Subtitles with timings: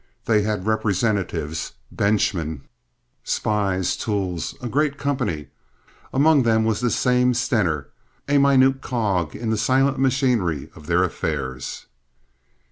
[0.25, 2.61] They had representatives, benchmen,
[3.23, 5.49] spies, tools—a great company.
[6.11, 11.85] Among them was this same Stener—a minute cog in the silent machinery of their affairs.